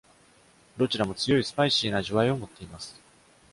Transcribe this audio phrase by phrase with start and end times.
[0.77, 2.99] どちらも強いスパイシーな味わいをもっています。